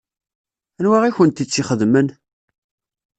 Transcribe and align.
Anwa 0.79 0.97
i 1.09 1.11
kent-tt-ixedmen? 1.17 2.07